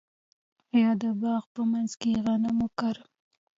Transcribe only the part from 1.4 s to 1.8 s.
په